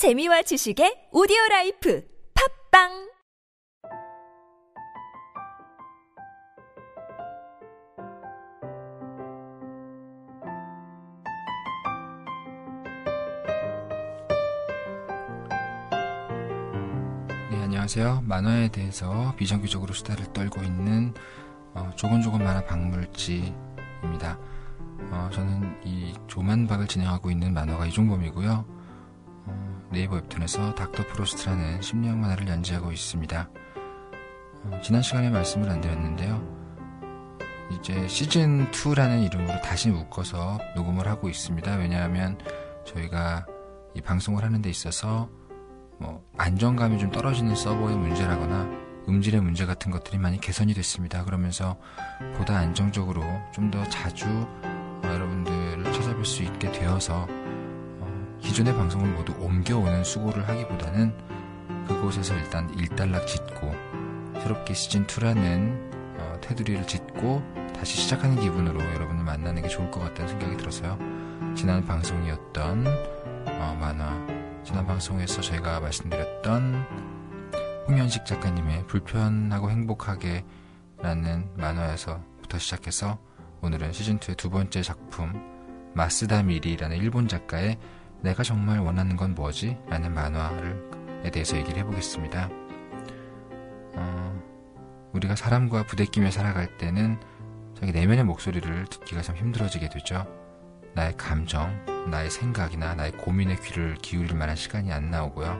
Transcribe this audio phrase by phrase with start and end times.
[0.00, 2.02] 재미와 지식의 audio life
[2.70, 3.10] 팟빵
[17.50, 18.22] 네, 안녕하세요.
[18.24, 21.12] 만화에 대해서 비정규적으로 수다를 떨고 있는
[21.74, 24.38] 어, 조곤조곤 만화 박물지입니다.
[25.10, 28.64] 어, 저는 이 조만박을 진행하고 있는 만화가 이종범이고요.
[29.44, 33.50] 어, 네이버 웹툰에서 닥터 프로스트라는 심리학 만화를 연재하고 있습니다.
[34.64, 36.60] 어, 지난 시간에 말씀을 안 드렸는데요.
[37.72, 41.76] 이제 시즌 2라는 이름으로 다시 묶어서 녹음을 하고 있습니다.
[41.76, 42.38] 왜냐하면
[42.84, 43.46] 저희가
[43.94, 45.28] 이 방송을 하는 데 있어서
[45.98, 48.68] 뭐 안정감이 좀 떨어지는 서버의 문제라거나
[49.08, 51.24] 음질의 문제 같은 것들이 많이 개선이 됐습니다.
[51.24, 51.76] 그러면서
[52.36, 53.22] 보다 안정적으로
[53.52, 57.59] 좀 더 자주 어, 여러분들을 찾아뵐 수 있게 되어서 어,
[58.50, 61.14] 기존의 방송을 모두 옮겨오는 수고를 하기보다는
[61.86, 63.72] 그곳에서 일단 일단락 짓고
[64.42, 67.44] 새롭게 시즌 2라는 어, 테두리를 짓고
[67.76, 70.98] 다시 시작하는 기분으로 여러분을 만나는 게 좋을 것 같다는 생각이 들어서요.
[71.54, 72.86] 지난 방송이었던
[73.46, 74.26] 어, 만화
[74.64, 77.54] 지난 방송에서 저희가 말씀드렸던
[77.86, 80.44] 홍현식 작가님의 불편하고 행복하게
[80.98, 83.20] 라는 만화에서부터 시작해서
[83.60, 85.40] 오늘은 시즌2의 두 번째 작품
[85.94, 87.78] 마스다 미리라는 일본 작가의
[88.22, 89.78] 내가 정말 원하는 건 뭐지?
[89.88, 92.48] 라는 만화에 대해서 얘기를 해보겠습니다.
[93.94, 94.42] 어,
[95.12, 97.18] 우리가 사람과 부대끼며 살아갈 때는
[97.74, 100.26] 자기 내면의 목소리를 듣기가 참 힘들어지게 되죠.
[100.94, 105.58] 나의 감정, 나의 생각이나 나의 고민에 귀를 기울일 만한 시간이 안 나오고요.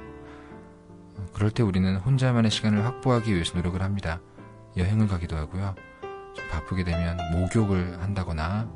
[1.33, 4.21] 그럴 때 우리는 혼자만의 시간을 확보하기 위해서 노력을 합니다.
[4.77, 5.75] 여행을 가기도 하고요.
[6.35, 8.71] 좀 바쁘게 되면 목욕을 한다거나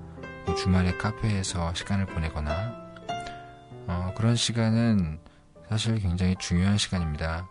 [0.47, 2.84] 뭐 주말에 카페에서 시간을 보내거나
[3.87, 5.19] 어, 그런 시간은
[5.69, 7.49] 사실 굉장히 중요한 시간입니다.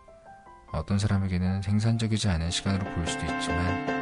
[0.72, 3.94] 어떤 사람에게는 생산적이지 않은 시간으로 보일 수도 있지만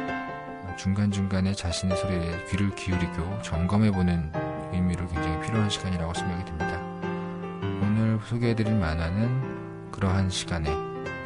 [0.75, 4.31] 중간중간에 자신의 소리에 귀를 기울이고 점검해보는
[4.73, 6.81] 의미로 굉장히 필요한 시간이라고 생각이 듭니다.
[7.81, 10.69] 오늘 소개해드릴 만화는 그러한 시간에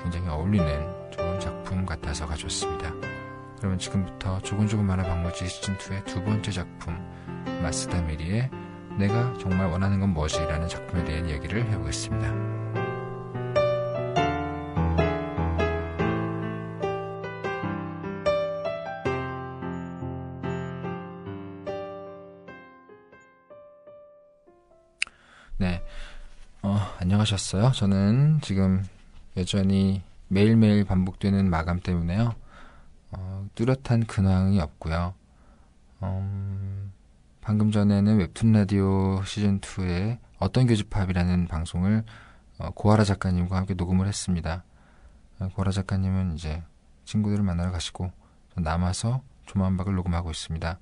[0.03, 2.93] 굉장히 어울리는 좋은 작품 같아서 가져왔습니다.
[3.57, 6.95] 그러면 지금부터 조근조근 만화 박물지 시즌2의 두 번째 작품
[7.61, 8.51] 마스다 미리의
[8.97, 10.39] 내가 정말 원하는 건 뭐지?
[10.39, 12.33] 라는 작품에 대한 이야기를 해보겠습니다.
[25.57, 25.83] 네.
[26.63, 27.73] 어, 안녕하셨어요.
[27.73, 28.83] 저는 지금
[29.37, 32.33] 여전히 매일매일 반복되는 마감 때문에요.
[33.11, 35.13] 어, 뚜렷한 근황이 없고요.
[36.01, 36.91] 음,
[37.47, 42.03] 방금 전에는 웹툰 라디오 시즌 2의 어떤 교집합이라는 방송을
[42.57, 44.65] 어, 고아라 작가님과 함께 녹음을 했습니다.
[45.39, 46.61] 어, 고아라 작가님은 이제
[47.05, 48.11] 친구들을 만나러 가시고
[48.57, 50.77] 남아서 조만박을 녹음하고 있습니다.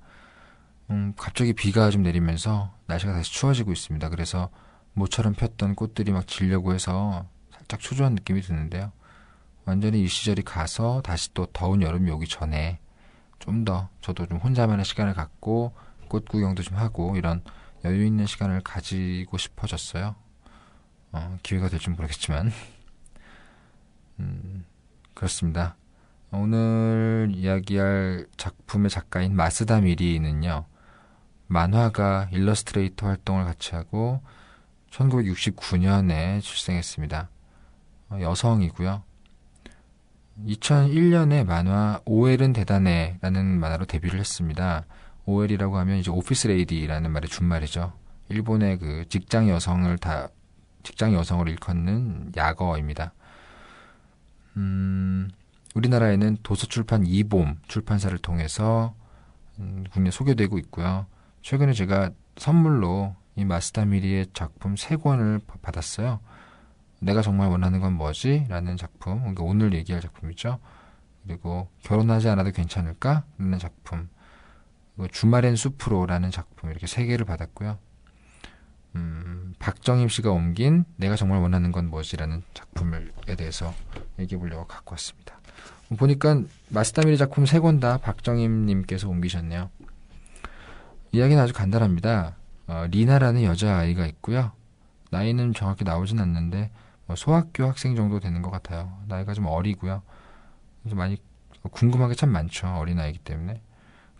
[0.90, 4.08] 음, 갑자기 비가 좀 내리면서 날씨가 다시 추워지고 있습니다.
[4.08, 4.50] 그래서
[4.94, 8.90] 모처럼 폈던 꽃들이 막 지려고 해서 살짝 초조한 느낌이 드는데요.
[9.66, 12.80] 완전히 이 시절이 가서 다시 또 더운 여름이 오기 전에
[13.38, 15.72] 좀 더 저도 좀 혼자만의 시간을 갖고
[16.08, 17.42] 꽃 구경도 좀 하고 이런
[17.84, 20.14] 여유 있는 시간을 가지고 싶어졌어요.
[21.12, 22.50] 어, 기회가 될지 모르겠지만.
[24.20, 24.64] 음,
[25.14, 25.76] 그렇습니다.
[26.32, 30.66] 오늘 이야기할 작품의 작가인 마스다 미리는요,
[31.46, 34.20] 만화가 일러스트레이터 활동을 같이 하고
[34.90, 37.28] 1969년에 출생했습니다.
[38.10, 39.02] 어, 여성이고요.
[40.44, 44.84] 2001년에 만화 OL은 대단해라는 만화로 데뷔를 했습니다.
[45.26, 47.92] OL이라고 하면 이제 office lady라는 말의 준말이죠.
[48.28, 50.28] 일본의 그 직장 여성을 다
[50.82, 53.12] 직장 여성을 일컫는 약어입니다.
[54.56, 55.28] 음,
[55.74, 58.94] 우리나라에는 도서출판 이봄 출판사를 통해서
[59.58, 61.06] 음, 국내 소개되고 있고요.
[61.42, 66.20] 최근에 제가 선물로 이 마스다 미리의 작품 세 권을 받았어요.
[67.00, 68.46] 내가 정말 원하는 건 뭐지?
[68.48, 69.18] 라는 작품.
[69.18, 70.58] 그러니까 오늘 얘기할 작품이죠.
[71.26, 73.24] 그리고 결혼하지 않아도 괜찮을까?
[73.38, 74.08] 라는 작품.
[74.96, 76.70] 그리고 주말엔 숲으로라는 작품.
[76.70, 77.78] 이렇게 세 개를 받았고요.
[78.96, 83.06] 음, 박정임 씨가 옮긴 내가 정말 원하는 건 뭐지라는 작품에
[83.36, 83.74] 대해서
[84.18, 85.38] 얘기해 보려고 갖고 왔습니다.
[85.98, 89.70] 보니까 마스다미리 작품 세 권 다 박정임 님께서 옮기셨네요.
[91.12, 92.36] 이야기는 아주 간단합니다.
[92.66, 94.52] 어, 리나라는 여자아이가 있고요.
[95.10, 96.70] 나이는 정확히 나오진 않는데
[97.06, 98.98] 뭐 소학교 학생 정도 되는 것 같아요.
[99.06, 100.02] 나이가 좀 어리고요.
[100.82, 101.18] 그래서 많이
[101.70, 102.66] 궁금한 게 참 많죠.
[102.66, 103.60] 어린아이기 때문에.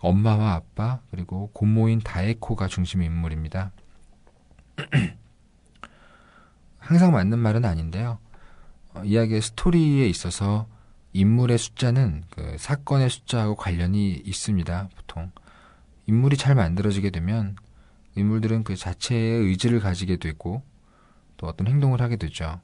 [0.07, 3.73] 엄마와 아빠 그리고 고모인 다에코가 중심 인물입니다.
[6.79, 8.19] 항상 맞는 말은 아닌데요.
[8.95, 10.69] 어, 이야기의 스토리에 있어서
[11.13, 14.91] 인물의 숫자는 그 사건의 숫자하고 관련이 있습니다.
[14.97, 15.33] 보통
[16.07, 17.57] 인물이 잘 만들어지게 되면
[18.15, 20.63] 인물들은 그 자체의 의지를 가지게 되고
[21.37, 22.61] 또 어떤 행동을 하게 되죠.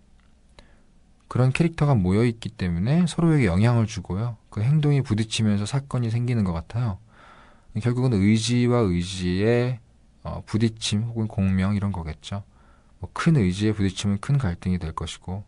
[1.26, 4.36] 그런 캐릭터가 모여 있기 때문에 서로에게 영향을 주고요.
[4.50, 6.98] 그 행동이 부딪히면서 사건이 생기는 것 같아요.
[7.80, 9.80] 결국은 의지와 의지의
[10.24, 12.44] 어, 부딪힘 혹은 공명 이런 거겠죠.
[13.00, 15.44] 뭐 큰 의지에 부딪히면 큰 갈등이 될 것이고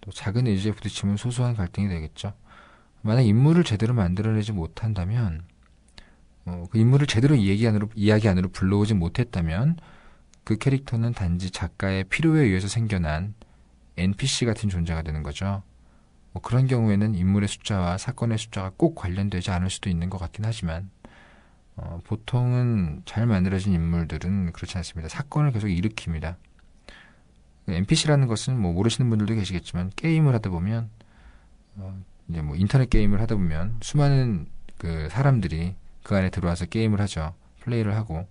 [0.00, 2.32] 또 작은 의지에 부딪히면 소소한 갈등이 되겠죠.
[3.02, 5.42] 만약 인물을 제대로 만들어내지 못한다면
[6.44, 9.78] 어, 그 인물을 제대로 이야기 안으로 이야기 안으로 불러오지 못했다면
[10.44, 13.34] 그 캐릭터는 단지 작가의 필요에 의해서 생겨난
[13.96, 15.62] NPC 같은 존재가 되는 거죠.
[16.32, 20.90] 뭐 그런 경우에는 인물의 숫자와 사건의 숫자가 꼭 관련되지 않을 수도 있는 것 같긴 하지만
[21.76, 25.08] 어, 보통은 잘 만들어진 인물들은 그렇지 않습니다.
[25.08, 26.36] 사건을 계속 일으킵니다.
[27.68, 30.88] NPC라는 것은 뭐 모르시는 분들도 계시겠지만 게임을 하다 보면
[31.76, 34.46] 어, 이제 뭐 인터넷 게임을 하다 보면 수많은
[34.78, 37.34] 그 사람들이 그 안에 들어와서 게임을 하죠.
[37.60, 38.26] 플레이를 하고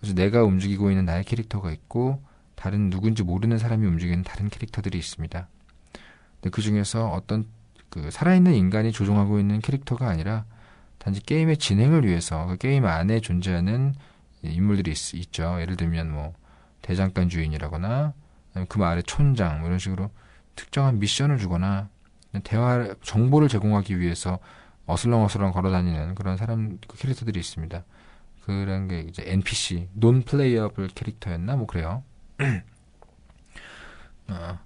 [0.00, 2.22] 그래서 내가 움직이고 있는 나의 캐릭터가 있고
[2.54, 5.48] 다른 누군지 모르는 사람이 움직이는 다른 캐릭터들이 있습니다.
[6.40, 7.46] 근데 그 중에서 어떤
[7.90, 10.44] 그 살아있는 인간이 조종하고 있는 캐릭터가 아니라
[11.02, 13.92] 단지 게임의 진행을 위해서 그 게임 안에 존재하는
[14.42, 16.32] 인물들이 있, 죠 예를 들면 뭐
[16.82, 18.12] 대장간 주인이라거나
[18.68, 20.10] 그 마을에 촌장 뭐 이런 식으로
[20.54, 21.88] 특정한 미션을 주거나
[22.44, 24.38] 대화 정보를 제공하기 위해서
[24.86, 27.82] 어슬렁어슬렁 걸어다니는 그런 사람 그 캐릭터들이 있습니다.
[28.44, 32.04] 그런 게 이제 NPC non-playable character였나 뭐 그래요.
[34.28, 34.58] 어.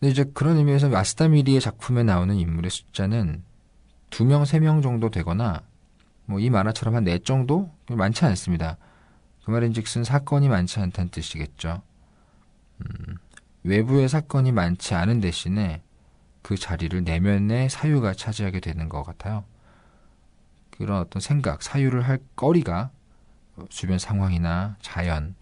[0.00, 3.44] 근데 이제 그런 의미에서 마스타미리의 작품에 나오는 인물의 숫자는
[4.08, 5.62] 두 명, 세 명 정도 되거나
[6.32, 8.76] 뭐 이 만화처럼 한 네 정도 많지 않습니다.
[9.44, 11.82] 그 말인즉슨 사건이 많지 않다는 뜻이겠죠.
[12.80, 13.16] 음,
[13.64, 15.82] 외부의 사건이 많지 않은 대신에
[16.42, 19.44] 그 자리를 내면의 사유가 차지하게 되는 것 같아요.
[20.70, 22.90] 그런 어떤 생각, 사유를 할 거리가
[23.68, 25.34] 주변 상황이나 자연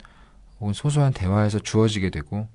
[0.60, 2.48] 혹은 소소한 대화에서 주어지게 되고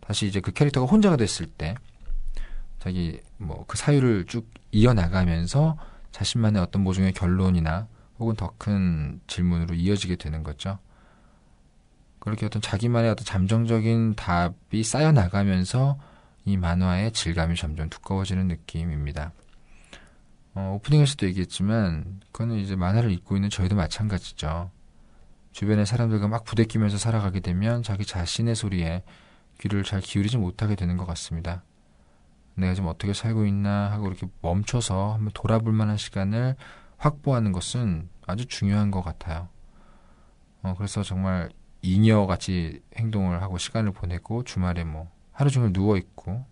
[0.00, 1.74] 다시 이제 그 캐릭터가 혼자가 됐을 때
[2.80, 5.78] 자기 뭐 그 사유를 쭉 이어나가면서
[6.14, 7.88] 자신만의 어떤 모종의 결론이나
[8.20, 10.78] 혹은 더 큰 질문으로 이어지게 되는 거죠.
[12.20, 15.98] 그렇게 어떤 자기만의 어떤 잠정적인 답이 쌓여 나가면서
[16.44, 19.32] 이 만화의 질감이 점점 두꺼워지는 느낌입니다.
[20.54, 24.70] 어, 오프닝에서도 얘기했지만 그거는 이제 만화를 읽고 있는 저희도 마찬가지죠.
[25.50, 29.02] 주변의 사람들과 막 부대끼면서 살아가게 되면 자기 자신의 소리에
[29.60, 31.64] 귀를 잘 기울이지 못하게 되는 것 같습니다.
[32.54, 36.56] 내가 지금 어떻게 살고 있나 하고 이렇게 멈춰서 한번 돌아볼 만한 시간을
[36.96, 39.48] 확보하는 것은 아주 중요한 것 같아요.
[40.62, 41.50] 어, 그래서 정말
[41.82, 46.46] 잉여같이 행동을 하고 시간을 보내고 주말에 뭐 하루 종일 누워 있고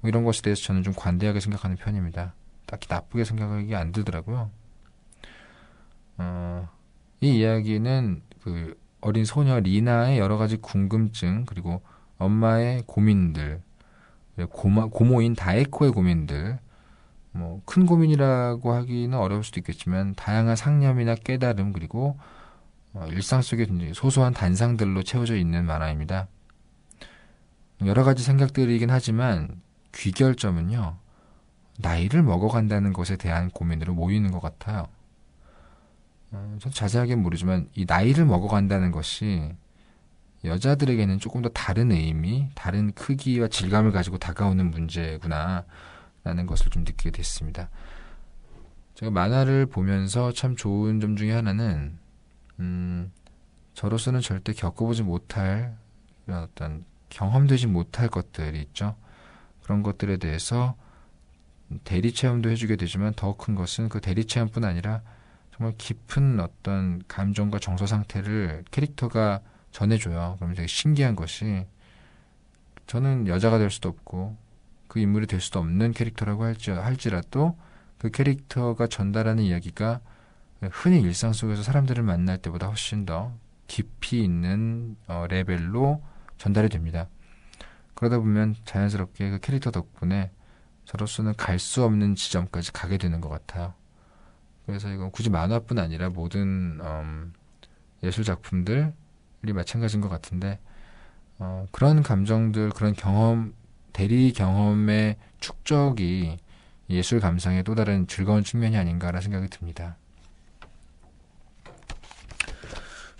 [0.00, 2.34] 뭐 이런 것에 대해서 저는 좀 관대하게 생각하는 편입니다.
[2.66, 4.50] 딱히 나쁘게 생각하기 안 들더라고요.
[6.18, 6.68] 어,
[7.20, 11.80] 이 이야기는 그 어린 소녀 리나의 여러 가지 궁금증 그리고
[12.18, 13.67] 엄마의 고민들 네,
[14.46, 16.58] 고마, 고모인 다에코의 고민들,
[17.32, 22.18] 뭐, 큰 고민이라고 하기는 어려울 수도 있겠지만, 다양한 상념이나 깨달음, 그리고
[22.94, 26.26] 어, 일상 속에 소소한 단상들로 채워져 있는 만화입니다.
[27.84, 29.60] 여러 가지 생각들이긴 하지만,
[29.94, 30.96] 귀결점은요,
[31.78, 34.88] 나이를 먹어간다는 것에 대한 고민으로 모이는 것 같아요.
[36.32, 39.54] 어, 전 자세하게 모르지만, 이 나이를 먹어간다는 것이
[40.44, 45.64] 여자들에게는 조금 더 다른 의미, 다른 크기와 질감을 가지고 다가오는 문제구나,
[46.24, 47.70] 라는 것을 좀 느끼게 됐습니다.
[48.94, 51.98] 제가 만화를 보면서 참 좋은 점 중에 하나는,
[52.60, 53.12] 음,
[53.74, 55.76] 저로서는 절대 겪어보지 못할
[56.26, 58.96] 이런 어떤 경험되지 못할 것들이 있죠.
[59.62, 60.76] 그런 것들에 대해서
[61.84, 65.02] 대리 체험도 해주게 되지만 더 큰 것은 그 대리 체험뿐 아니라
[65.54, 69.40] 정말 깊은 어떤 감정과 정서 상태를 캐릭터가
[69.78, 70.36] 전해줘요.
[70.40, 71.64] 그럼 되게 신기한 것이
[72.88, 74.36] 저는 여자가 될 수도 없고
[74.88, 77.56] 그 인물이 될 수도 없는 캐릭터라고 할지, 할지라도
[77.98, 80.00] 그 캐릭터가 전달하는 이야기가
[80.72, 83.32] 흔히 일상 속에서 사람들을 만날 때보다 훨씬 더
[83.68, 86.02] 깊이 있는 어, 레벨로
[86.38, 87.08] 전달이 됩니다.
[87.94, 90.32] 그러다 보면 자연스럽게 그 캐릭터 덕분에
[90.86, 93.74] 저로서는 갈 수 없는 지점까지 가게 되는 것 같아요.
[94.66, 97.32] 그래서 이건 굳이 만화뿐 아니라 모든 음,
[98.02, 99.07] 예술 작품들 이
[99.42, 100.58] 마찬가지인 것 같은데
[101.38, 103.54] 어, 그런 감정들 그런 경험
[103.92, 106.38] 대리 경험의 축적이
[106.90, 109.96] 예술 감상의 또 다른 즐거운 측면이 아닌가라는 생각이 듭니다.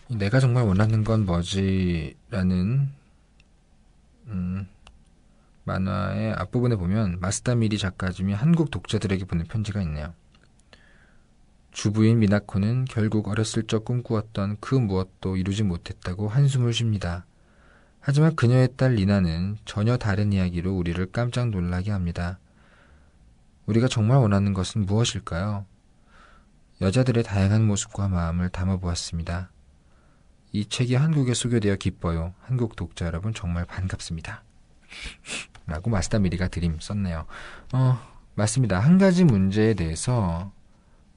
[0.08, 2.88] 내가 정말 원하는 건 뭐지라는
[4.28, 4.68] 음,
[5.64, 10.14] 만화의 앞부분에 보면 마스다 미리 작가님이 한국 독자들에게 보낸 편지가 있네요.
[11.72, 17.26] 주부인 미나코는 결국 어렸을 적 꿈꾸었던 그 무엇도 이루지 못했다고 한숨을 쉽니다.
[18.00, 22.38] 하지만 그녀의 딸 리나는 전혀 다른 이야기로 우리를 깜짝 놀라게 합니다.
[23.66, 25.66] 우리가 정말 원하는 것은 무엇일까요?
[26.80, 29.50] 여자들의 다양한 모습과 마음을 담아보았습니다.
[30.52, 32.34] 이 책이 한국에 소개되어 기뻐요.
[32.40, 34.42] 한국 독자 여러분 정말 반갑습니다.
[35.66, 37.26] 라고 마스다 미리가 드림 썼네요.
[37.74, 37.98] 어,
[38.34, 38.80] 맞습니다.
[38.80, 40.52] 한 가지 문제에 대해서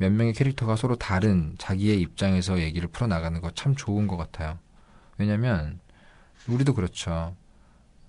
[0.01, 4.57] 몇 명의 캐릭터가 서로 다른 자기의 입장에서 얘기를 풀어나가는 거 참 좋은 것 같아요.
[5.17, 5.79] 왜냐면,
[6.47, 7.35] 우리도 그렇죠.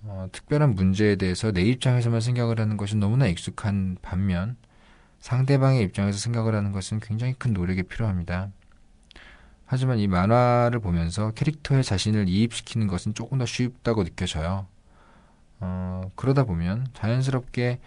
[0.03, 4.57] 어, 특별한 문제에 대해서 내 입장에서만 생각을 하는 것이 너무나 익숙한 반면,
[5.19, 8.49] 상대방의 입장에서 생각을 하는 것은 굉장히 큰 노력이 필요합니다.
[9.65, 14.67] 하지만 이 만화를 보면서 캐릭터의 자신을 이입시키는 것은 조금 더 쉽다고 느껴져요.
[15.59, 17.79] 어, 그러다 보면 자연스럽게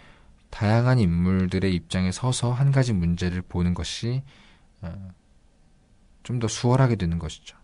[0.49, 4.23] 다양한 인물들의 입장에 서서 한 가지 문제를 보는 것이
[4.81, 5.11] 어,
[6.23, 7.57] 좀더 수월하게 되는 것이죠.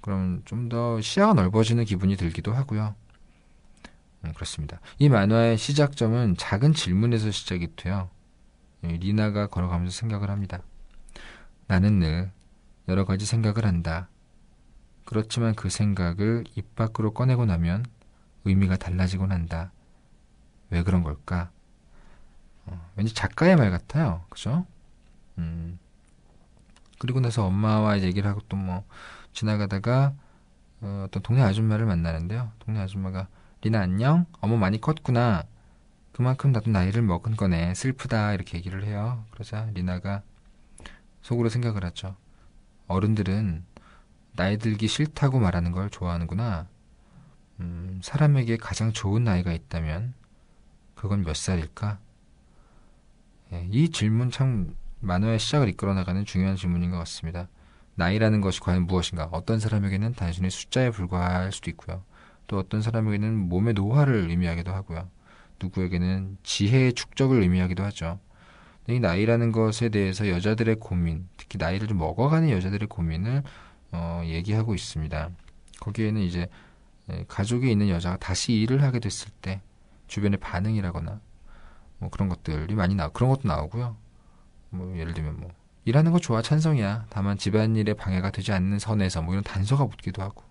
[0.00, 2.94] 그럼 좀 더 시야가 넓어지는 기분이 들기도 하고요.
[4.24, 4.80] 음, 그렇습니다.
[4.98, 8.10] 이 만화의 시작점은 작은 질문에서 시작이 돼요.
[8.82, 10.60] 리나가 걸어가면서 생각을 합니다.
[11.66, 12.30] 나는 늘
[12.88, 14.08] 여러 가지 생각을 한다.
[15.04, 17.84] 그렇지만 그 생각을 입 밖으로 꺼내고 나면
[18.44, 19.72] 의미가 달라지곤 한다.
[20.70, 21.50] 왜 그런 걸까?
[22.66, 24.24] 어, 왠지 작가의 말 같아요.
[24.30, 24.66] 그죠?
[25.38, 25.78] 음.
[26.98, 28.84] 그리고 나서 엄마와 얘기를 하고 또 뭐
[29.32, 30.14] 지나가다가
[30.80, 32.52] 어, 어떤 동네 아줌마를 만나는데요.
[32.60, 33.28] 동네 아줌마가
[33.62, 34.26] 리나 안녕?
[34.40, 35.44] 어머 많이 컸구나.
[36.12, 37.74] 그만큼 나도 나이를 먹은 거네.
[37.74, 38.32] 슬프다.
[38.32, 39.24] 이렇게 얘기를 해요.
[39.30, 40.22] 그러자 리나가
[41.22, 42.16] 속으로 생각을 하죠.
[42.88, 43.64] 어른들은
[44.34, 46.66] 나이 들기 싫다고 말하는 걸 좋아하는구나.
[47.60, 50.14] 음, 사람에게 가장 좋은 나이가 있다면
[50.94, 51.98] 그건 몇 살일까?
[53.52, 57.48] 예, 이 질문 참 만화의 시작을 이끌어 나가는 중요한 질문인 것 같습니다.
[57.94, 59.28] 나이라는 것이 과연 무엇인가?
[59.32, 62.02] 어떤 사람에게는 단순히 숫자에 불과할 수도 있고요.
[62.46, 65.08] 또 어떤 사람에게는 몸의 노화를 의미하기도 하고요.
[65.60, 68.20] 누구에게는 지혜의 축적을 의미하기도 하죠.
[68.88, 73.42] 이 나이라는 것에 대해서 여자들의 고민, 특히 나이를 좀 먹어가는 여자들의 고민을
[73.92, 75.30] 어, 얘기하고 있습니다.
[75.80, 76.48] 거기에는 이제
[77.10, 79.60] 예, 가족에 있는 여자가 다시 일을 하게 됐을 때
[80.06, 81.20] 주변의 반응이라거나
[81.98, 83.96] 뭐 그런 것들이 많이 나 그런 것도 나오고요.
[84.70, 85.50] 뭐 예를 들면 뭐
[85.84, 87.06] 일하는 거 좋아 찬성이야.
[87.10, 90.42] 다만 집안일에 방해가 되지 않는 선에서 뭐 이런 단서가 붙기도 하고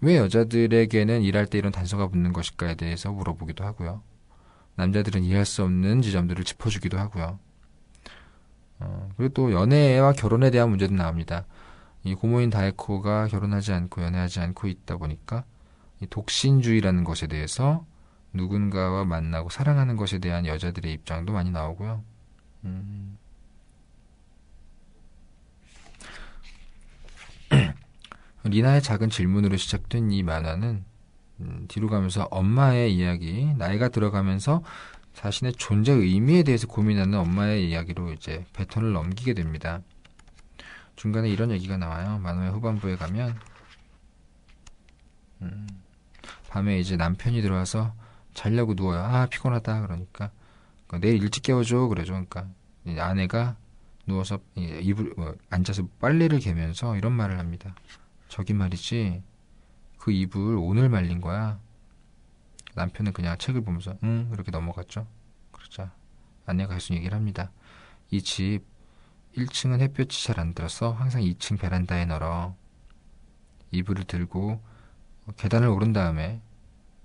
[0.00, 4.02] 왜 여자들에게는 일할 때 이런 단서가 붙는 것일까에 대해서 물어보기도 하고요.
[4.74, 7.38] 남자들은 이해할 수 없는 지점들을 짚어주기도 하고요.
[8.80, 11.44] 어, 그리고 또 연애와 결혼에 대한 문제도 나옵니다.
[12.02, 15.44] 이 고모인 다이코가 결혼하지 않고 연애하지 않고 있다 보니까
[16.00, 17.86] 이 독신주의라는 것에 대해서
[18.32, 22.02] 누군가와 만나고 사랑하는 것에 대한 여자들의 입장도 많이 나오고요.
[22.64, 23.18] 음.
[28.44, 30.84] 리나의 작은 질문으로 시작된 이 만화는
[31.40, 34.62] 음, 뒤로 가면서 엄마의 이야기, 나이가 들어가면서
[35.14, 39.80] 자신의 존재 의미에 대해서 고민하는 엄마의 이야기로 이제 배턴을 넘기게 됩니다.
[40.96, 42.18] 중간에 이런 얘기가 나와요.
[42.18, 43.38] 만화의 후반부에 가면
[45.42, 45.66] 음,
[46.48, 47.94] 밤에 이제 남편이 들어와서
[48.34, 49.00] 자려고 누워요.
[49.00, 50.30] 아 피곤하다 그러니까
[51.00, 52.12] 내일 일찍 깨워줘 그래죠.
[52.12, 52.48] 그러니까
[52.98, 53.56] 아내가
[54.06, 57.74] 누워서 이불 뭐, 앉아서 빨래를 개면서 이런 말을 합니다.
[58.28, 59.22] 저기 말이지
[59.98, 61.58] 그 이불 오늘 말린 거야.
[62.74, 65.06] 남편은 그냥 책을 보면서 응 이렇게 넘어갔죠.
[65.52, 65.92] 그러자
[66.46, 67.50] 아내가 계속 얘기를 합니다.
[68.10, 68.60] 이 집
[69.36, 72.54] 1층은 햇볕이 잘 안 들어서 항상 2층 베란다에 널어.
[73.70, 74.60] 이불을 들고
[75.38, 76.42] 계단을 오른 다음에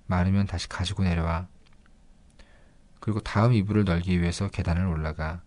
[0.07, 1.47] 마르면 다시 가지고 내려와.
[2.99, 5.41] 그리고 다음 이불을 널기 위해서 계단을 올라가.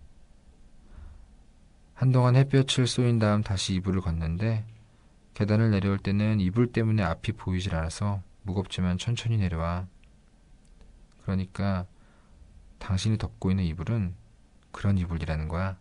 [1.95, 4.65] 한동안 햇볕을 쏘인 다음 다시 이불을 걷는데
[5.35, 9.87] 계단을 내려올 때는 이불 때문에 앞이 보이질 않아서 무겁지만 천천히 내려와.
[11.23, 11.87] 그러니까
[12.79, 14.15] 당신이 덮고 있는 이불은
[14.73, 15.77] 그런 이불이라는 거야.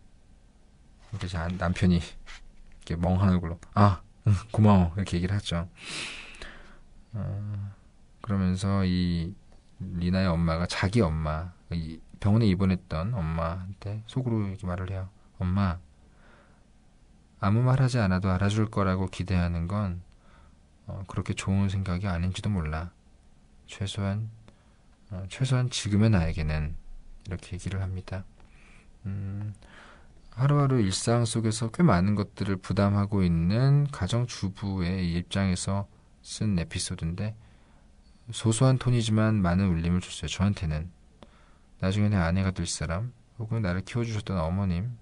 [1.16, 2.00] 그래서 남편이
[2.76, 5.68] 이렇게 멍한 얼굴로 아 응, 고마워 이렇게 얘기를 하죠.
[7.12, 7.72] 어,
[8.20, 9.34] 그러면서 이
[9.78, 15.08] 리나의 엄마가 자기 엄마 이 병원에 입원했던 엄마한테 속으로 이렇게 말을 해요.
[15.38, 15.78] 엄마
[17.40, 20.02] 아무 말 하지 않아도 알아줄 거라고 기대하는 건
[20.86, 22.90] 어, 그렇게 좋은 생각이 아닌지도 몰라.
[23.66, 24.28] 최소한
[25.10, 26.76] 어, 최소한 지금의 나에게는
[27.26, 28.24] 이렇게 얘기를 합니다.
[29.06, 29.54] 음,
[30.30, 35.88] 하루하루 일상 속에서 꽤 많은 것들을 부담하고 있는 가정 주부의 입장에서
[36.22, 37.34] 쓴 에피소드인데
[38.32, 40.28] 소소한 톤이지만 많은 울림을 줬어요.
[40.28, 40.90] 저한테는.
[41.80, 44.98] 나중에 내 아내가 될 사람, 혹은 나를 키워주셨던 어머님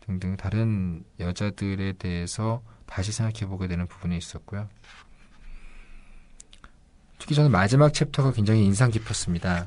[0.00, 4.68] 등등 다른 여자들에 대해서 다시 생각해보게 되는 부분이 있었고요.
[7.18, 9.66] 특히 저는 마지막 챕터가 굉장히 인상 깊었습니다.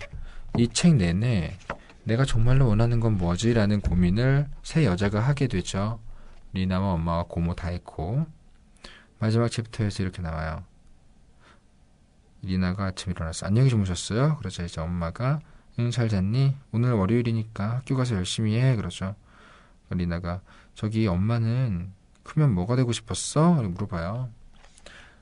[0.57, 1.57] 이 책 내내
[2.03, 3.53] 내가 정말로 원하는 건 뭐지?
[3.53, 5.99] 라는 고민을 세 여자가 하게 되죠.
[6.53, 8.25] 리나와 엄마와 고모 다 했고
[9.19, 10.63] 마지막 챕터에서 이렇게 나와요.
[12.43, 14.37] 리나가 아침 일어나서 안녕히 주무셨어요?
[14.37, 15.39] 그러자 이제 엄마가
[15.79, 16.55] 응 잘 잤니?
[16.71, 19.15] 오늘 월요일이니까 학교 가서 열심히 해 그러죠.
[19.89, 20.41] 리나가
[20.75, 21.91] 저기 엄마는
[22.23, 23.61] 크면 뭐가 되고 싶었어?
[23.61, 24.29] 물어봐요.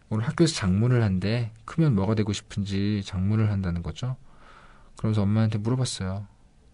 [0.10, 1.52] 오늘 학교에서 장문을 한대.
[1.66, 4.16] 크면 뭐가 되고 싶은지 장문을 한다는 거죠.
[4.98, 6.26] 그러면서 엄마한테 물어봤어요.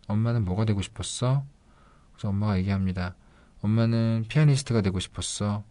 [0.07, 1.43] 엄마는 뭐가 되고 싶었어?
[2.13, 3.15] 그래서 엄마가 얘기합니다.
[3.61, 5.63] 엄마는 피아니스트가 되고 싶었어.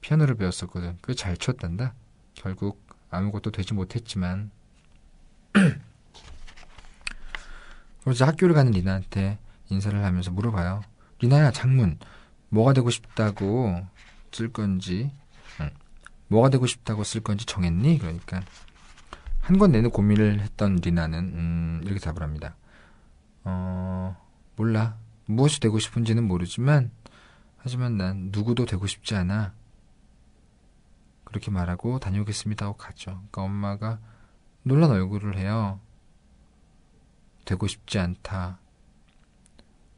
[0.00, 0.98] 피아노를 배웠었거든.
[1.00, 1.94] 그잘 쳤단다.
[2.34, 4.50] 결국 아무것도 되지 못했지만.
[8.04, 10.82] 그래서 학교를 가는 리나한테 인사를 하면서 물어봐요.
[11.20, 11.98] 리나야, 장문,
[12.50, 13.84] 뭐가 되고 싶다고
[14.30, 15.10] 쓸 건지,
[15.60, 15.70] 응.
[16.28, 17.98] 뭐가 되고 싶다고 쓸 건지 정했니?
[17.98, 18.42] 그러니까,
[19.40, 22.56] 한 권 내내 고민을 했던 리나는, 음, 이렇게 답을 합니다.
[23.44, 24.16] 어,
[24.56, 24.96] 몰라.
[25.26, 26.90] 무엇이 되고 싶은지는 모르지만,
[27.56, 29.52] 하지만 난 누구도 되고 싶지 않아.
[31.26, 33.10] 그렇게 말하고 다녀오겠습니다 하고 가죠.
[33.10, 33.98] 그러니까 엄마가
[34.62, 35.80] 놀란 얼굴을 해요.
[37.44, 38.58] 되고 싶지 않다.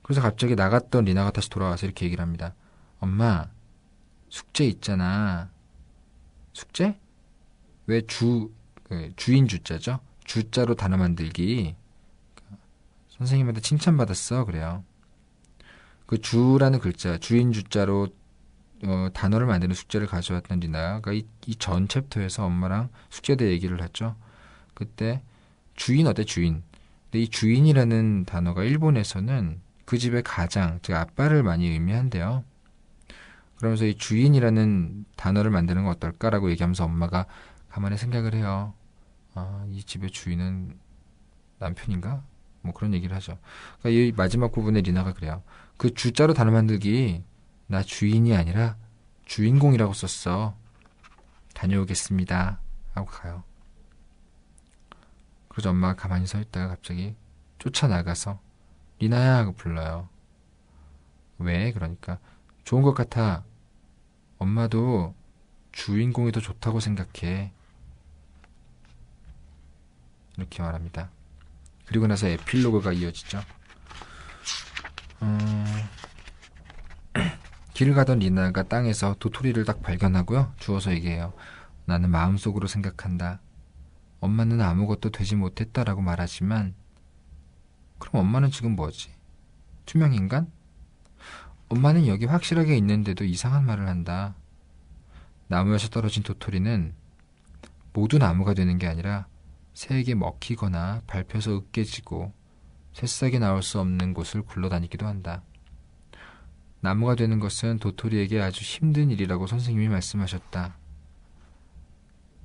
[0.02, 2.54] 그래서 갑자기 나갔던 리나가 다시 돌아와서 이렇게 얘기를 합니다.
[2.98, 3.48] 엄마,
[4.28, 5.50] 숙제 있잖아.
[6.52, 6.98] 숙제?
[7.86, 10.00] 왜 주, 그 주인 주자죠?
[10.24, 11.76] 주자로 단어 만들기.
[13.10, 14.44] 선생님한테 칭찬받았어.
[14.44, 14.84] 그래요.
[16.06, 18.08] 그 주라는 글자, 주인 주자로
[18.84, 21.12] 어, 단어를 만드는 숙제를 가져왔던 리나가
[21.46, 24.14] 이전 챕터에서 엄마랑 숙제에 대해 얘기를 했죠.
[24.74, 25.22] 그때
[25.74, 26.62] 주인 어때 주인.
[27.04, 32.44] 근데 이 주인이라는 단어가 일본에서는 그 집의 가장, 즉 아빠를 많이 의미한대요.
[33.56, 37.26] 그러면서 이 주인이라는 단어를 만드는 건 어떨까라고 얘기하면서 엄마가
[37.68, 38.74] 가만히 생각을 해요.
[39.34, 40.78] 아, 이 집의 주인은
[41.58, 42.22] 남편인가?
[42.60, 43.38] 뭐 그런 얘기를 하죠.
[43.80, 45.42] 그러니까 이 마지막 부분에 리나가 그래요.
[45.76, 47.22] 그 주자로 단어 만들기
[47.68, 48.76] 나 주인이 아니라
[49.26, 50.56] 주인공이라고 썼어.
[51.54, 52.58] 다녀오겠습니다.
[52.94, 53.44] 하고 가요.
[55.48, 57.14] 그래서 엄마가 가만히 서 있다가 갑자기
[57.58, 58.40] 쫓아나가서
[59.00, 60.08] 리나야 하고 불러요.
[61.38, 61.72] 왜?
[61.72, 62.18] 그러니까
[62.64, 63.44] 좋은 것 같아.
[64.38, 65.14] 엄마도
[65.72, 67.52] 주인공이 더 좋다고 생각해.
[70.38, 71.10] 이렇게 말합니다.
[71.84, 73.42] 그리고 나서 에필로그가 이어지죠.
[75.22, 75.64] 음...
[77.78, 80.52] 길을 가던 리나가 땅에서 도토리를 딱 발견하고요.
[80.58, 81.32] 주워서 얘기해요.
[81.84, 83.38] 나는 마음속으로 생각한다.
[84.18, 86.74] 엄마는 아무것도 되지 못했다라고 말하지만
[88.00, 89.14] 그럼 엄마는 지금 뭐지?
[89.86, 90.50] 투명인간?
[91.68, 94.34] 엄마는 여기 확실하게 있는데도 이상한 말을 한다.
[95.46, 96.92] 나무에서 떨어진 도토리는
[97.92, 99.28] 모두 나무가 되는 게 아니라
[99.74, 102.32] 새에게 먹히거나 밟혀서 으깨지고
[102.92, 105.44] 새싹이 나올 수 없는 곳을 굴러다니기도 한다.
[106.80, 110.76] 나무가 되는 것은 도토리에게 아주 힘든 일이라고 선생님이 말씀하셨다.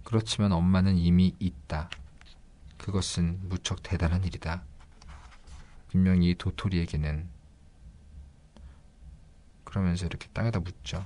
[0.03, 1.89] 그렇지만 엄마는 이미 있다.
[2.77, 4.63] 그것은 무척 대단한 일이다.
[5.89, 7.29] 분명히 도토리에게는
[9.63, 11.05] 그러면서 이렇게 땅에다 묻죠.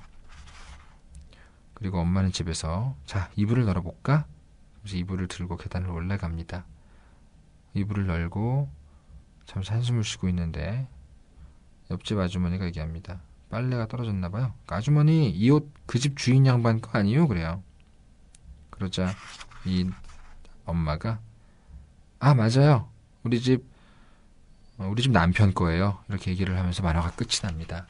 [1.74, 4.26] 그리고 엄마는 집에서 자 이불을 널어볼까?
[4.80, 6.64] 그래서 이불을 들고 계단을 올라갑니다.
[7.74, 8.68] 이불을 널고
[9.44, 10.88] 잠시 한숨을 쉬고 있는데
[11.90, 13.20] 옆집 아주머니가 얘기합니다.
[13.50, 14.52] 빨래가 떨어졌나 봐요.
[14.52, 17.26] 그러니까 아주머니 이 옷 그 집 주인 양반 거 아니요?
[17.28, 17.62] 그래요.
[18.70, 19.14] 그러자
[19.64, 19.88] 이
[20.66, 21.20] 엄마가
[22.20, 22.88] 아 맞아요.
[23.22, 23.64] 우리 집
[24.76, 25.98] 어, 우리 집 남편 거예요.
[26.08, 27.86] 이렇게 얘기를 하면서 만화가 끝이 납니다.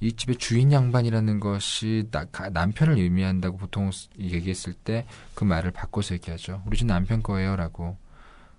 [0.00, 6.62] 이 집의 주인 양반이라는 것이 나, 남편을 의미한다고 보통 얘기했을 때 그 말을 바꿔서 얘기하죠.
[6.66, 7.96] 우리 집 남편 거예요라고.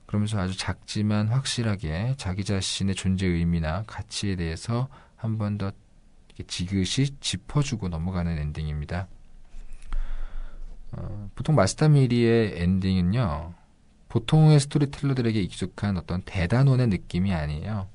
[0.10, 5.72] 그러면서 아주 작지만 확실하게 자기 자신의 존재 의미나 가치에 대해서 한 번 더
[6.48, 9.08] 지그시 짚어주고 넘어가는 엔딩입니다.
[10.93, 13.54] 어, 보통 마스타미리의 엔딩은요,
[14.08, 17.88] 보통의 스토리텔러들에게 익숙한 어떤 대단원의 느낌이 아니에요.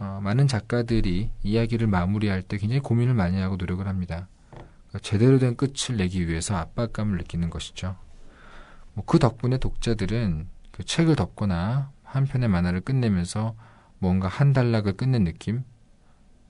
[0.00, 4.26] 어, 많은 작가들이 이야기를 마무리할 때 굉장히 고민을 많이 하고 노력을 합니다.
[4.88, 7.94] 그러니까 제대로 된 끝을 내기 위해서 압박감을 느끼는 것이죠.
[8.94, 13.56] 뭐 그 덕분에 독자들은 그 책을 덮거나 한 편의 만화를 끝내면서
[13.98, 15.64] 뭔가 한 단락을 끝낸 느낌,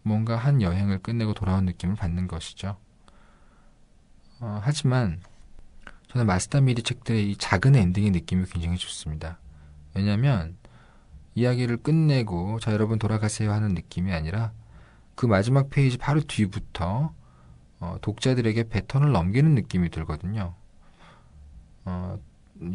[0.03, 2.77] 뭔가 한 여행을 끝내고 돌아온 느낌을 받는 것이죠.
[4.41, 5.21] 어, 하지만
[6.09, 9.39] 저는 마스다 미리 책들의 이 작은 엔딩의 느낌이 굉장히 좋습니다.
[9.95, 10.57] 왜냐하면
[11.37, 14.53] 이야기를 끝내고 자 여러분 돌아가세요 하는 느낌이 아니라
[15.15, 17.15] 그 마지막 페이지 바로 뒤부터
[17.79, 20.55] 어, 독자들에게 배턴을 넘기는 느낌이 들거든요.
[21.85, 22.19] 어,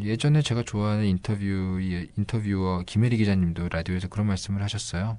[0.00, 1.78] 예전에 제가 좋아하는 인터뷰
[2.16, 5.18] 인터뷰어 김혜리 기자님도 라디오에서 그런 말씀을 하셨어요.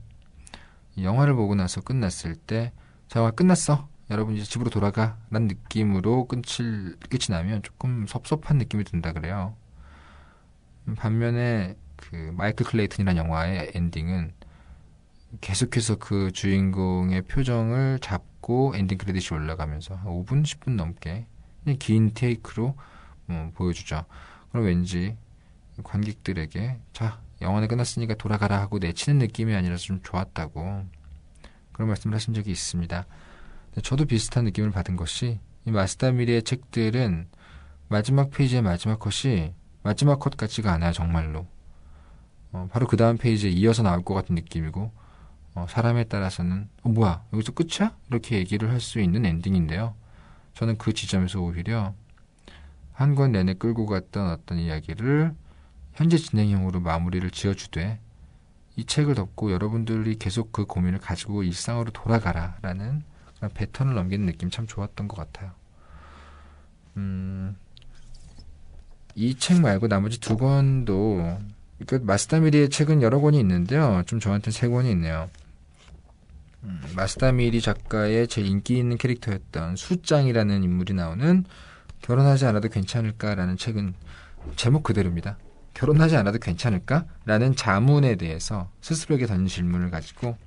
[0.97, 2.71] 영화를 보고 나서 끝났을 때,
[3.07, 3.87] 자, 영화 끝났어.
[4.09, 5.17] 여러분 이제 집으로 돌아가.
[5.29, 9.55] 란 느낌으로 끝이, 끝이 나면 조금 섭섭한 느낌이 든다 그래요.
[10.97, 14.33] 반면에 그 마이클 클레이튼이라는 영화의 엔딩은
[15.41, 21.25] 계속해서 그 주인공의 표정을 잡고 엔딩 크레딧이 올라가면서 5분, 10분 넘게
[21.79, 22.75] 긴 테이크로
[23.25, 24.05] 뭐 보여주죠.
[24.53, 25.17] 그럼 왠지
[25.83, 30.85] 관객들에게 자 영화는 끝났으니까 돌아가라 하고 내치는 느낌이 아니라 좀 좋았다고
[31.71, 33.05] 그런 말씀을 하신 적이 있습니다.
[33.81, 37.27] 저도 비슷한 느낌을 받은 것이 이 마스다 미리의 책들은
[37.89, 41.47] 마지막 페이지의 마지막 컷이 마지막 컷 같지가 않아요 정말로
[42.51, 44.91] 어, 바로 그 다음 페이지에 이어서 나올 것 같은 느낌이고
[45.55, 47.97] 어, 사람에 따라서는 어, 뭐야 여기서 끝이야?
[48.09, 49.95] 이렇게 얘기를 할 수 있는 엔딩인데요.
[50.53, 51.95] 저는 그 지점에서 오히려
[52.93, 55.33] 한 권 내내 끌고 갔던 어떤 이야기를
[55.93, 57.99] 현재 진행형으로 마무리를 지어주되
[58.75, 63.03] 이 책을 덮고 여러분들이 계속 그 고민을 가지고 일상으로 돌아가라 라는
[63.37, 65.51] 그런 패턴을 넘기는 느낌 참 좋았던 것 같아요.
[66.97, 67.55] 음,
[69.15, 71.37] 이 책 말고 나머지 두 권도
[71.85, 74.03] 그 마스다미리의 책은 여러 권이 있는데요.
[74.05, 75.29] 좀 저한테는 세 권이 있네요.
[76.63, 81.45] 음, 마스다미리 작가의 제일 인기 있는 캐릭터였던 수장이라는 인물이 나오는
[82.03, 83.95] 결혼하지 않아도 괜찮을까라는 책은
[84.55, 85.37] 제목 그대로입니다.
[85.73, 87.05] 결혼하지 않아도 괜찮을까?
[87.25, 90.37] 라는 자문에 대해서 스스로에게 던진 질문을 가지고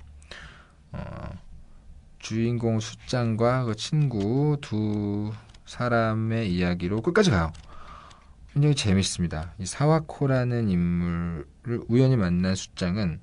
[0.91, 1.29] 어,
[2.19, 5.33] 주인공 수장과 그 친구 두
[5.65, 7.51] 사람의 이야기로 끝까지 가요.
[8.53, 9.53] 굉장히 재밌습니다.
[9.59, 13.19] 이 사와코라는 인물을 우연히 만난 수장은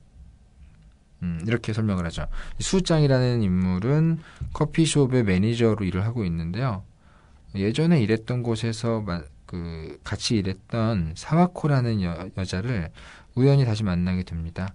[1.22, 2.26] 음, 이렇게 설명을 하죠.
[2.58, 4.18] 수장이라는 인물은
[4.52, 6.82] 커피숍의 매니저로 일을 하고 있는데요.
[7.54, 9.04] 예전에 일했던 곳에서
[9.46, 12.90] 그 같이 일했던 사와코라는 여, 여자를
[13.34, 14.72] 우연히 다시 만나게 됩니다.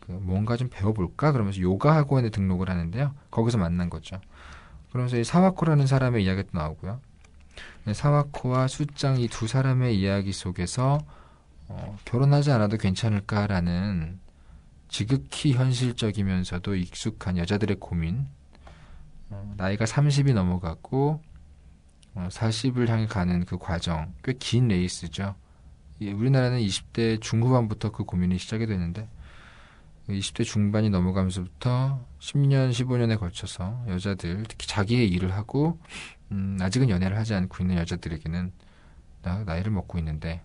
[0.00, 3.14] 그 뭔가 좀 배워볼까 그러면서 요가 학원에 등록을 하는데요.
[3.30, 4.20] 거기서 만난 거죠.
[4.90, 7.00] 그러면서 이 사와코라는 사람의 이야기도 나오고요.
[7.84, 10.98] 네, 사와코와 수장 이두 사람의 이야기 속에서
[11.68, 14.18] 어, 결혼하지 않아도 괜찮을까라는
[14.88, 18.26] 지극히 현실적이면서도 익숙한 여자들의 고민.
[19.30, 21.20] 어, 나이가 30이 넘어갔고
[22.14, 25.34] 어, 40을 향해 가는 그 과정 꽤 긴 레이스죠.
[26.00, 29.08] 예, 우리나라는 20대 중후반부터 그 고민이 시작이 되는데
[30.08, 35.80] 20대 중반이 넘어가면서부터 10년, 15년에 걸쳐서 여자들 특히 자기의 일을 하고
[36.30, 38.52] 음, 아직은 연애를 하지 않고 있는 여자들에게는
[39.22, 40.42] 나 나이를 먹고 있는데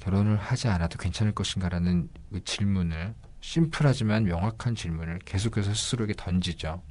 [0.00, 6.82] 결혼을 하지 않아도 괜찮을 것인가라는 그 질문을 심플하지만 명확한 질문을 계속해서 스스로에게 던지죠.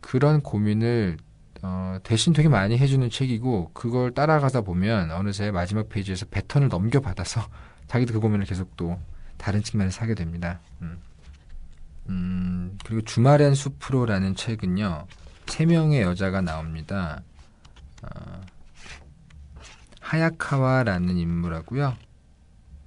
[0.00, 1.18] 그런 고민을
[1.62, 7.46] 어, 대신 되게 많이 해주는 책이고 그걸 따라가다 보면 어느새 마지막 페이지에서 배턴을 넘겨받아서
[7.88, 8.98] 자기도 그 고민을 계속 또
[9.36, 10.60] 다른 측면에 사게 됩니다.
[10.82, 10.98] 음.
[12.08, 15.06] 음, 그리고 주말엔 숲으로라는 책은요
[15.46, 17.22] 세 명의 여자가 나옵니다.
[18.02, 18.40] 어,
[20.00, 21.96] 하야카와라는 인물하고요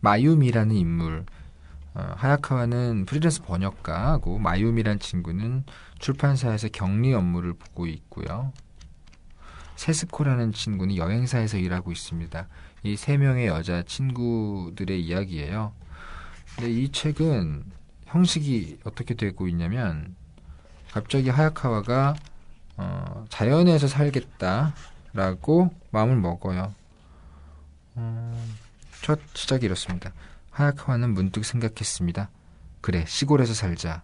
[0.02, 1.26] 마유미라는 인물.
[1.93, 5.63] 어, 하야카와는 프리랜서 번역가하고 마유미란 친구는
[5.99, 8.54] 출판사에서 격리 업무를 보고 있고요.
[9.75, 12.47] 세스코라는 친구는 여행사에서 일하고 있습니다.
[12.84, 15.73] 이 세 명의 여자 친구들의 이야기예요.
[16.56, 17.63] 근데 이 책은
[18.06, 20.15] 형식이 어떻게 되고 있냐면
[20.91, 22.15] 갑자기 하야카와가
[22.78, 26.73] 어, 자연에서 살겠다라고 마음을 먹어요.
[27.97, 28.56] 음,
[29.02, 30.12] 첫 시작이 이렇습니다.
[30.52, 32.30] 하야카와는 문득 생각했습니다.
[32.82, 34.04] 그래, 시골에서 살자.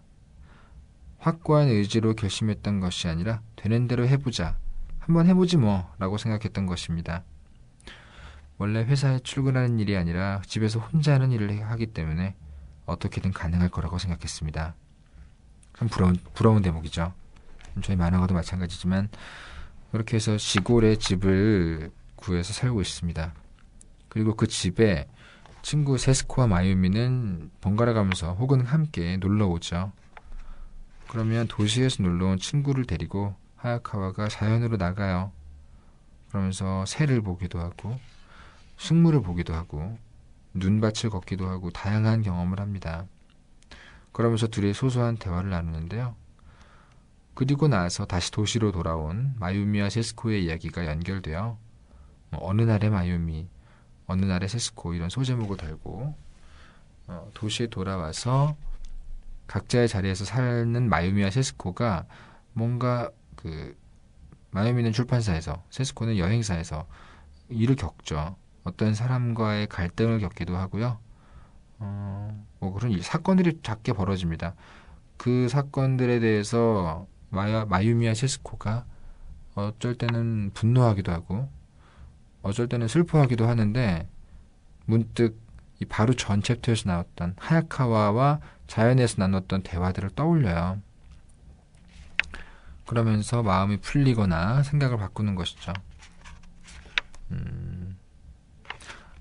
[1.18, 4.56] 확고한 의지로 결심했던 것이 아니라 되는 대로 해보자.
[4.98, 7.24] 한번 해보지 뭐 라고 생각했던 것입니다.
[8.58, 12.34] 원래 회사에 출근하는 일이 아니라 집에서 혼자 하는 일을 하기 때문에
[12.86, 14.74] 어떻게든 가능할 거라고 생각했습니다.
[15.78, 17.12] 참 부러운, 부러운 대목이죠.
[17.82, 19.08] 저희 만화가도 마찬가지지만
[19.92, 23.34] 그렇게 해서 시골에 집을 구해서 살고 있습니다.
[24.08, 25.06] 그리고 그 집에
[25.66, 29.90] 친구 세스코와 마유미는 번갈아 가면서 혹은 함께 놀러 오죠.
[31.08, 35.32] 그러면 도시에서 놀러 온 친구를 데리고 하야카와가 자연으로 나가요.
[36.28, 37.98] 그러면서 새를 보기도 하고
[38.76, 39.98] 식물을 보기도 하고
[40.54, 43.04] 눈밭을 걷기도 하고 다양한 경험을 합니다.
[44.12, 46.14] 그러면서 둘이 소소한 대화를 나누는데요.
[47.34, 51.58] 그리고 나서 다시 도시로 돌아온 마유미와 세스코의 이야기가 연결되어
[52.34, 53.48] 어느 날의 마유미,
[54.06, 56.14] 어느 날의 세스코 이런 소제목을 달고
[57.08, 58.56] 어, 도시에 돌아와서
[59.46, 62.06] 각자의 자리에서 사는 마유미와 세스코가
[62.52, 63.76] 뭔가 그
[64.50, 66.86] 마유미는 출판사에서 세스코는 여행사에서
[67.48, 68.36] 일을 겪죠.
[68.64, 70.98] 어떤 사람과의 갈등을 겪기도 하고요.
[71.78, 74.54] 어, 뭐 그런 일, 사건들이 작게 벌어집니다.
[75.16, 78.86] 그 사건들에 대해서 마야, 마유미와 세스코가
[79.54, 81.48] 어쩔 때는 분노하기도 하고
[82.46, 84.08] 어쩔 때는 슬퍼하기도 하는데
[84.84, 85.38] 문득
[85.80, 90.80] 이 바로 전 챕터에서 나왔던 하야카와와 자연에서 나눴던 대화들을 떠올려요.
[92.86, 95.72] 그러면서 마음이 풀리거나 생각을 바꾸는 것이죠.
[97.32, 97.98] 음,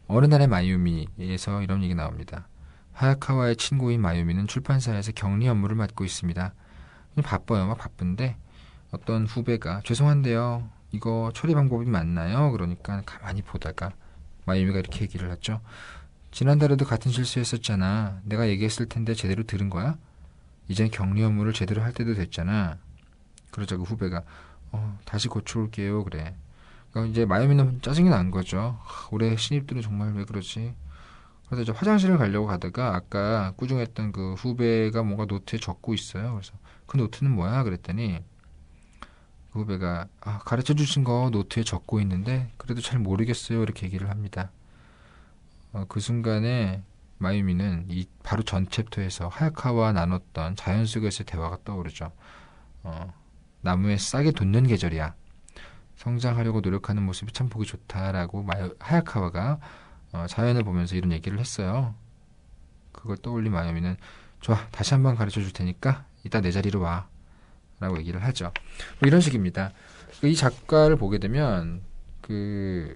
[0.08, 2.48] 어느 날의 마유미에서 이런 얘기 나옵니다.
[2.94, 6.54] 하야카와의 친구인 마유미는 출판사에서 격리 업무를 맡고 있습니다.
[7.24, 7.68] 바빠요.
[7.68, 8.38] 막 바쁜데
[8.92, 10.70] 어떤 후배가 죄송한데요.
[10.91, 12.52] 이거 처리 방법이 맞나요?
[12.52, 13.91] 그러니까 가만히 보다가
[14.45, 15.62] 마유미가 이렇게 얘기를 하죠.
[16.32, 18.21] 지난달에도 같은 실수했었잖아.
[18.24, 19.98] 내가 얘기했을 텐데 제대로 들은 거야?
[20.67, 22.78] 이젠 격리 업무를 제대로 할 때도 됐잖아.
[23.52, 24.24] 그러자 그 후배가
[24.71, 26.04] 어, 다시 고쳐올게요.
[26.04, 26.36] 그래.
[26.91, 28.80] 그러니까 이제 마유미는 짜증이 난 거죠.
[29.12, 30.74] 올해 신입들은 정말 왜 그러지?
[31.45, 36.34] 그래서 이제 화장실을 가려고 가다가 아까 꾸중했던 그 후배가 뭔가 노트에 적고 있어요.
[36.34, 36.54] 그래서
[36.86, 37.63] 그 노트는 뭐야?
[37.63, 38.35] 그랬더니 그
[39.56, 44.52] 후배가 아, 가르쳐 주신 거 노트에 적고 있는데 그래도 잘 모르겠어요 이렇게 얘기를 합니다.
[45.74, 46.84] 어, 그 순간에
[47.18, 52.12] 마유미는 이 바로 전 챕터에서 하야카와 나눴던 자연 속에서의 대화가 떠오르죠.
[52.84, 53.13] 어,
[53.62, 55.15] 나무에 싹이 돋는 계절이야.
[55.96, 59.60] 성장하려고 노력하는 모습이 참 보기 좋다라고 마유, 하야카와가
[60.12, 61.96] 어, 자연을 보면서 이런 얘기를 했어요.
[62.91, 63.98] 그걸 떠올린 마유미는
[64.41, 67.08] 좋아 다시 한번 가르쳐 줄 테니까 이따 내 자리로 와
[67.80, 68.52] 라고 얘기를 하죠.
[69.00, 69.72] 뭐 이런 식입니다.
[70.24, 71.82] 이 작가를 보게 되면
[72.22, 72.94] 그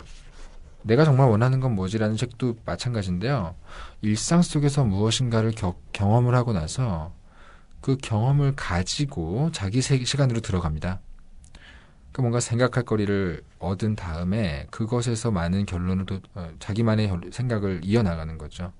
[0.83, 3.55] 내가 정말 원하는 건 뭐지라는 책도 마찬가지인데요.
[4.01, 7.13] 일상 속에서 무엇인가를 겨, 경험을 하고 나서
[7.81, 11.01] 그 경험을 가지고 자기 세, 시간으로 들어갑니다.
[12.11, 18.73] 그 뭔가 생각할 거리를 얻은 다음에 그것에서 많은 결론을 도, 어, 자기만의 생각을 이어나가는 거죠.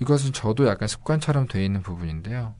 [0.00, 2.54] 이것은 저도 약간 습관처럼 되어 있는 부분인데요.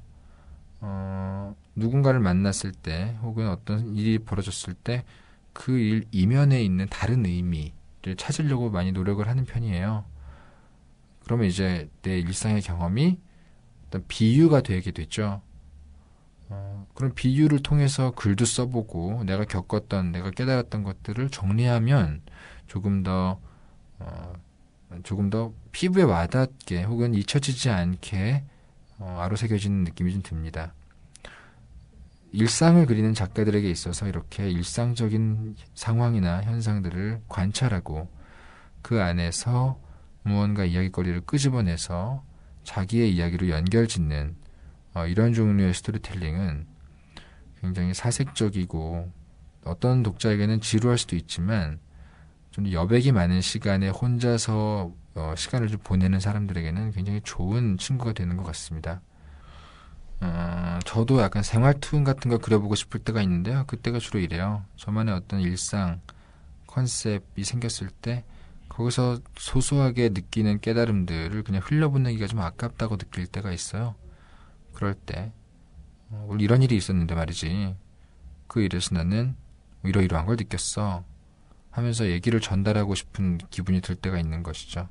[0.80, 5.04] 어, 누군가를 만났을 때 혹은 어떤 일이 벌어졌을 때
[5.52, 10.04] 그 일 이면에 있는 다른 의미를 찾으려고 많이 노력을 하는 편이에요.
[11.24, 13.18] 그러면 이제 내 일상의 경험이
[13.88, 15.42] 어떤 비유가 되게 되죠.
[16.48, 22.22] 어, 그런 비유를 통해서 글도 써보고 내가 겪었던, 내가 깨달았던 것들을 정리하면
[22.66, 23.40] 조금 더,
[24.00, 24.34] 어,
[25.04, 28.44] 조금 더 피부에 와닿게 혹은 잊혀지지 않게
[29.00, 30.74] 어, 아로새겨지는 느낌이 좀 듭니다.
[32.32, 38.08] 일상을 그리는 작가들에게 있어서 이렇게 일상적인 상황이나 현상들을 관찰하고
[38.82, 39.80] 그 안에서
[40.22, 42.22] 무언가 이야기거리를 끄집어내서
[42.62, 44.36] 자기의 이야기로 연결 짓는
[44.94, 46.66] 어, 이런 종류의 스토리텔링은
[47.60, 49.12] 굉장히 사색적이고
[49.64, 51.78] 어떤 독자에게는 지루할 수도 있지만
[52.50, 58.44] 좀 여백이 많은 시간에 혼자서 어, 시간을 좀 보내는 사람들에게는 굉장히 좋은 친구가 되는 것
[58.44, 59.00] 같습니다.
[60.20, 63.64] 어, 저도 약간 생활툰 같은 거 그려보고 싶을 때가 있는데요.
[63.66, 64.64] 그때가 주로 이래요.
[64.76, 66.00] 저만의 어떤 일상
[66.66, 68.24] 컨셉이 생겼을 때
[68.68, 73.94] 거기서 소소하게 느끼는 깨달음들을 그냥 흘려보내기가 좀 아깝다고 느낄 때가 있어요.
[74.72, 75.32] 그럴 때
[76.10, 77.76] 어, 이런 일이 있었는데 말이지.
[78.46, 79.36] 그 일에서 나는
[79.84, 81.04] 이러이러한 걸 느꼈어.
[81.70, 84.88] 하면서 얘기를 전달하고 싶은 기분이 들 때가 있는 것이죠.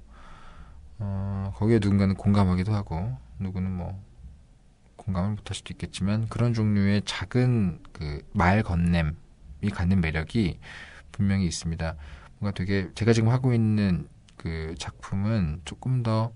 [0.99, 4.01] 어, 거기에 누군가는 공감하기도 하고, 누구는 뭐,
[4.97, 9.13] 공감을 못할 수도 있겠지만, 그런 종류의 작은 그 말 건냄이
[9.73, 10.59] 갖는 매력이
[11.11, 11.95] 분명히 있습니다.
[12.39, 14.07] 뭔가 되게, 제가 지금 하고 있는
[14.37, 16.31] 그 작품은 조금 더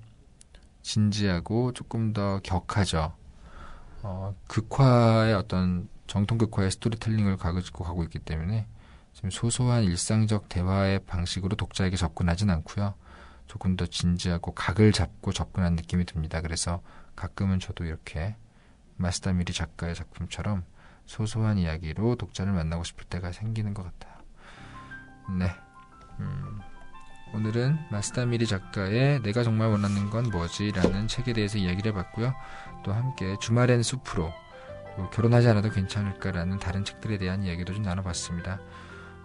[0.82, 3.14] 진지하고 조금 더 격하죠.
[4.02, 8.68] 어, 극화의 어떤 정통 극화의 스토리텔링을 가지고 가고 있기 때문에
[9.14, 12.96] 지금 소소한 일상적 대화의 방식으로 독자에게 접근하진 않고요.
[13.54, 16.42] 조금 더 진지하고 각을 잡고 접근한 느낌이 듭니다.
[16.42, 16.82] 그래서
[17.16, 18.36] 가끔은 저도 이렇게
[18.96, 20.64] 마스다 미리 작가의 작품처럼
[21.06, 24.14] 소소한 이야기로 독자를 만나고 싶을 때가 생기는 것 같아요.
[25.38, 25.52] 네.
[26.20, 26.62] 음,
[27.36, 30.72] 오늘은 마스다 미리 작가의 내가 정말 원하는 건 뭐지?
[30.72, 32.34] 라는 책에 대해서 이야기를 해봤고요.
[32.84, 34.34] 또 함께 주말엔 숲으로
[35.12, 38.60] 결혼하지 않아도 괜찮을까라는 다른 책들에 대한 이야기도 좀 나눠봤습니다.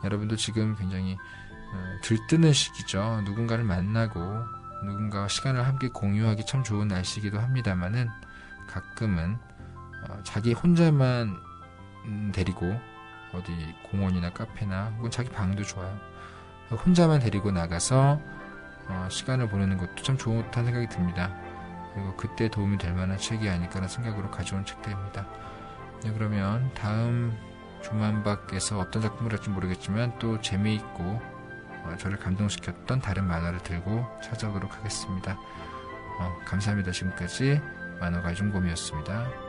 [0.05, 1.17] 여러분도 지금 굉장히 어,
[2.03, 3.23] 들뜨는 시기죠.
[3.25, 4.21] 누군가를 만나고
[4.85, 8.09] 누군가와 시간을 함께 공유하기 참 좋은 날씨이기도 합니다만은
[8.69, 9.39] 가끔은
[10.09, 11.37] 어, 자기 혼자만
[12.05, 12.81] 음, 데리고
[13.33, 13.53] 어디
[13.91, 15.99] 공원이나 카페나 혹은 자기 방도 좋아요.
[16.71, 18.21] 혼자만 데리고 나가서
[18.89, 21.35] 어, 시간을 보내는 것도 참 좋다는 생각이 듭니다.
[21.95, 25.27] 그리고 그때 도움이 될 만한 책이 아닐까라는 생각으로 가져온 책들입니다.
[26.05, 27.37] 네, 그러면 다음
[27.83, 31.21] 조만박에서 어떤 작품을 할지 모르겠지만 또 재미있고
[31.89, 35.39] 어, 저를 감동시켰던 다른 만화를 들고 찾아오도록 하겠습니다.
[36.21, 36.93] 어, 감사합니다.
[36.93, 37.61] 지금까지
[38.01, 39.48] 만화가 이종범이었습니다.